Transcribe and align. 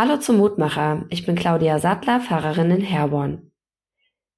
Hallo 0.00 0.16
zum 0.18 0.36
Mutmacher, 0.36 1.06
ich 1.08 1.26
bin 1.26 1.34
Claudia 1.34 1.80
Sattler, 1.80 2.20
Pfarrerin 2.20 2.70
in 2.70 2.82
Herborn. 2.82 3.50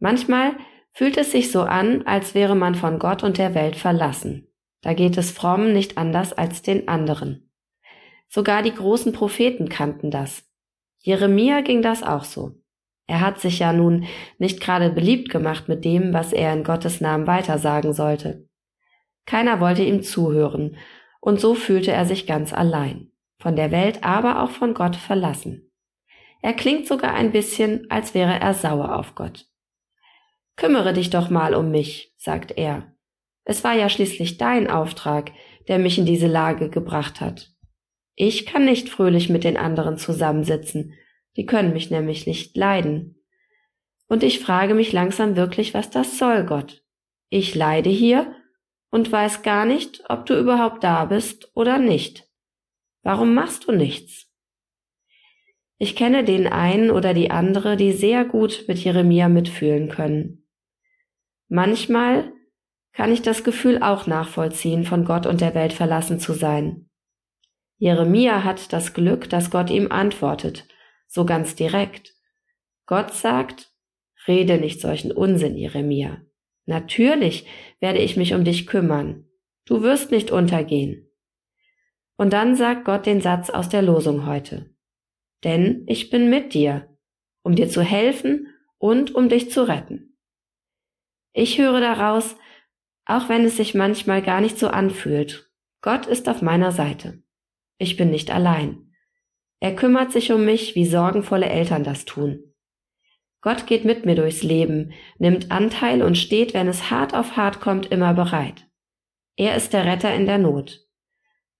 Manchmal 0.00 0.56
fühlt 0.90 1.16
es 1.16 1.30
sich 1.30 1.52
so 1.52 1.62
an, 1.62 2.04
als 2.08 2.34
wäre 2.34 2.56
man 2.56 2.74
von 2.74 2.98
Gott 2.98 3.22
und 3.22 3.38
der 3.38 3.54
Welt 3.54 3.76
verlassen. 3.76 4.48
Da 4.82 4.94
geht 4.94 5.16
es 5.16 5.30
fromm 5.30 5.72
nicht 5.72 5.96
anders 5.96 6.32
als 6.32 6.62
den 6.62 6.88
anderen. 6.88 7.52
Sogar 8.28 8.64
die 8.64 8.74
großen 8.74 9.12
Propheten 9.12 9.68
kannten 9.68 10.10
das. 10.10 10.42
Jeremia 10.98 11.60
ging 11.60 11.82
das 11.82 12.02
auch 12.02 12.24
so. 12.24 12.56
Er 13.06 13.20
hat 13.20 13.38
sich 13.38 13.60
ja 13.60 13.72
nun 13.72 14.06
nicht 14.38 14.60
gerade 14.60 14.90
beliebt 14.90 15.30
gemacht 15.30 15.68
mit 15.68 15.84
dem, 15.84 16.12
was 16.12 16.32
er 16.32 16.52
in 16.52 16.64
Gottes 16.64 17.00
Namen 17.00 17.28
weitersagen 17.28 17.92
sollte. 17.92 18.48
Keiner 19.24 19.60
wollte 19.60 19.84
ihm 19.84 20.02
zuhören, 20.02 20.78
und 21.20 21.40
so 21.40 21.54
fühlte 21.54 21.92
er 21.92 22.06
sich 22.06 22.26
ganz 22.26 22.52
allein 22.52 23.12
von 23.44 23.56
der 23.56 23.70
Welt, 23.70 24.02
aber 24.02 24.42
auch 24.42 24.50
von 24.50 24.72
Gott 24.72 24.96
verlassen. 24.96 25.70
Er 26.40 26.54
klingt 26.54 26.86
sogar 26.86 27.12
ein 27.12 27.30
bisschen, 27.30 27.86
als 27.90 28.14
wäre 28.14 28.40
er 28.40 28.54
sauer 28.54 28.96
auf 28.96 29.14
Gott. 29.14 29.46
Kümmere 30.56 30.94
dich 30.94 31.10
doch 31.10 31.28
mal 31.28 31.54
um 31.54 31.70
mich, 31.70 32.14
sagt 32.16 32.56
er. 32.56 32.94
Es 33.44 33.62
war 33.62 33.74
ja 33.74 33.90
schließlich 33.90 34.38
dein 34.38 34.70
Auftrag, 34.70 35.30
der 35.68 35.78
mich 35.78 35.98
in 35.98 36.06
diese 36.06 36.26
Lage 36.26 36.70
gebracht 36.70 37.20
hat. 37.20 37.50
Ich 38.14 38.46
kann 38.46 38.64
nicht 38.64 38.88
fröhlich 38.88 39.28
mit 39.28 39.44
den 39.44 39.58
anderen 39.58 39.98
zusammensitzen, 39.98 40.94
die 41.36 41.44
können 41.44 41.74
mich 41.74 41.90
nämlich 41.90 42.26
nicht 42.26 42.56
leiden. 42.56 43.22
Und 44.08 44.22
ich 44.22 44.40
frage 44.40 44.72
mich 44.72 44.90
langsam 44.92 45.36
wirklich, 45.36 45.74
was 45.74 45.90
das 45.90 46.16
soll, 46.16 46.44
Gott. 46.44 46.82
Ich 47.28 47.54
leide 47.54 47.90
hier 47.90 48.34
und 48.90 49.12
weiß 49.12 49.42
gar 49.42 49.66
nicht, 49.66 50.02
ob 50.08 50.24
du 50.24 50.34
überhaupt 50.38 50.82
da 50.82 51.04
bist 51.04 51.50
oder 51.54 51.76
nicht. 51.76 52.26
Warum 53.04 53.34
machst 53.34 53.68
du 53.68 53.72
nichts? 53.72 54.28
Ich 55.76 55.94
kenne 55.94 56.24
den 56.24 56.46
einen 56.46 56.90
oder 56.90 57.12
die 57.12 57.30
andere, 57.30 57.76
die 57.76 57.92
sehr 57.92 58.24
gut 58.24 58.64
mit 58.66 58.78
Jeremia 58.78 59.28
mitfühlen 59.28 59.90
können. 59.90 60.48
Manchmal 61.48 62.32
kann 62.94 63.12
ich 63.12 63.20
das 63.20 63.44
Gefühl 63.44 63.82
auch 63.82 64.06
nachvollziehen, 64.06 64.84
von 64.84 65.04
Gott 65.04 65.26
und 65.26 65.42
der 65.42 65.54
Welt 65.54 65.74
verlassen 65.74 66.18
zu 66.18 66.32
sein. 66.32 66.88
Jeremia 67.76 68.42
hat 68.42 68.72
das 68.72 68.94
Glück, 68.94 69.28
dass 69.28 69.50
Gott 69.50 69.68
ihm 69.68 69.92
antwortet, 69.92 70.66
so 71.06 71.26
ganz 71.26 71.54
direkt. 71.54 72.14
Gott 72.86 73.12
sagt, 73.12 73.70
rede 74.26 74.58
nicht 74.58 74.80
solchen 74.80 75.12
Unsinn, 75.12 75.56
Jeremia. 75.56 76.22
Natürlich 76.64 77.46
werde 77.80 77.98
ich 77.98 78.16
mich 78.16 78.32
um 78.32 78.44
dich 78.44 78.66
kümmern. 78.66 79.28
Du 79.66 79.82
wirst 79.82 80.10
nicht 80.10 80.30
untergehen. 80.30 81.10
Und 82.16 82.32
dann 82.32 82.54
sagt 82.54 82.84
Gott 82.84 83.06
den 83.06 83.20
Satz 83.20 83.50
aus 83.50 83.68
der 83.68 83.82
Losung 83.82 84.26
heute. 84.26 84.74
Denn 85.42 85.84
ich 85.86 86.10
bin 86.10 86.30
mit 86.30 86.54
dir, 86.54 86.96
um 87.42 87.54
dir 87.54 87.68
zu 87.68 87.82
helfen 87.82 88.48
und 88.78 89.14
um 89.14 89.28
dich 89.28 89.50
zu 89.50 89.66
retten. 89.66 90.16
Ich 91.32 91.58
höre 91.58 91.80
daraus, 91.80 92.36
auch 93.04 93.28
wenn 93.28 93.44
es 93.44 93.56
sich 93.56 93.74
manchmal 93.74 94.22
gar 94.22 94.40
nicht 94.40 94.58
so 94.58 94.68
anfühlt, 94.68 95.50
Gott 95.82 96.06
ist 96.06 96.28
auf 96.28 96.40
meiner 96.40 96.72
Seite. 96.72 97.22
Ich 97.78 97.96
bin 97.96 98.10
nicht 98.10 98.30
allein. 98.30 98.94
Er 99.60 99.74
kümmert 99.74 100.12
sich 100.12 100.32
um 100.32 100.44
mich, 100.44 100.74
wie 100.74 100.86
sorgenvolle 100.86 101.46
Eltern 101.46 101.84
das 101.84 102.04
tun. 102.04 102.54
Gott 103.40 103.66
geht 103.66 103.84
mit 103.84 104.06
mir 104.06 104.14
durchs 104.14 104.42
Leben, 104.42 104.92
nimmt 105.18 105.50
Anteil 105.50 106.02
und 106.02 106.16
steht, 106.16 106.54
wenn 106.54 106.68
es 106.68 106.90
hart 106.90 107.14
auf 107.14 107.36
hart 107.36 107.60
kommt, 107.60 107.92
immer 107.92 108.14
bereit. 108.14 108.66
Er 109.36 109.56
ist 109.56 109.74
der 109.74 109.84
Retter 109.84 110.14
in 110.14 110.24
der 110.24 110.38
Not. 110.38 110.83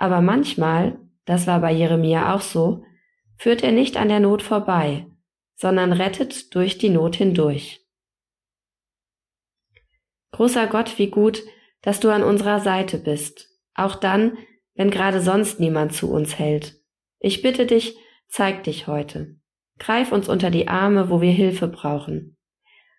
Aber 0.00 0.22
manchmal, 0.22 0.98
das 1.26 1.46
war 1.46 1.60
bei 1.60 1.70
Jeremia 1.70 2.34
auch 2.34 2.40
so, 2.40 2.84
führt 3.36 3.62
er 3.62 3.70
nicht 3.70 3.98
an 3.98 4.08
der 4.08 4.18
Not 4.18 4.40
vorbei, 4.40 5.06
sondern 5.56 5.92
rettet 5.92 6.54
durch 6.54 6.78
die 6.78 6.88
Not 6.88 7.16
hindurch. 7.16 7.86
Großer 10.32 10.68
Gott, 10.68 10.98
wie 10.98 11.08
gut, 11.10 11.42
dass 11.82 12.00
du 12.00 12.08
an 12.08 12.22
unserer 12.22 12.60
Seite 12.60 12.96
bist, 12.96 13.50
auch 13.74 13.94
dann, 13.94 14.38
wenn 14.74 14.90
gerade 14.90 15.20
sonst 15.20 15.60
niemand 15.60 15.92
zu 15.92 16.10
uns 16.10 16.38
hält. 16.38 16.80
Ich 17.18 17.42
bitte 17.42 17.66
dich, 17.66 17.98
zeig 18.26 18.64
dich 18.64 18.86
heute. 18.86 19.36
Greif 19.78 20.12
uns 20.12 20.30
unter 20.30 20.50
die 20.50 20.68
Arme, 20.68 21.10
wo 21.10 21.20
wir 21.20 21.32
Hilfe 21.32 21.68
brauchen. 21.68 22.38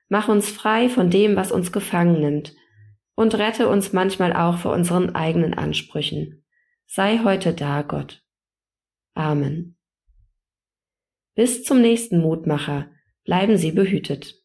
Mach 0.08 0.28
uns 0.28 0.52
frei 0.52 0.88
von 0.88 1.10
dem, 1.10 1.36
was 1.36 1.52
uns 1.52 1.72
gefangen 1.72 2.22
nimmt, 2.22 2.54
und 3.16 3.34
rette 3.34 3.68
uns 3.70 3.92
manchmal 3.92 4.34
auch 4.34 4.60
vor 4.60 4.74
unseren 4.74 5.16
eigenen 5.16 5.56
Ansprüchen. 5.56 6.42
Sei 6.94 7.20
heute 7.24 7.54
da, 7.54 7.84
Gott. 7.84 8.22
Amen. 9.14 9.78
Bis 11.36 11.64
zum 11.64 11.80
nächsten 11.80 12.20
Mutmacher. 12.20 12.92
Bleiben 13.24 13.56
Sie 13.56 13.72
behütet. 13.72 14.41